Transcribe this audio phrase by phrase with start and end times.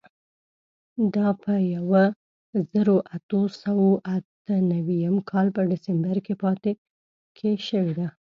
[1.15, 2.03] دا په یوه
[2.71, 6.15] زرو اتو سوو اته نوېم کال په ډسمبر
[7.37, 8.09] کې شوې وه.